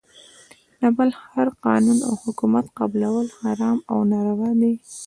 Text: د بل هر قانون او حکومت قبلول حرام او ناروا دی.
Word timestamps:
د 0.79 0.81
بل 0.97 1.09
هر 1.31 1.47
قانون 1.65 1.97
او 2.07 2.13
حکومت 2.23 2.65
قبلول 2.79 3.27
حرام 3.41 3.77
او 3.91 3.97
ناروا 4.11 4.51
دی. 4.61 4.73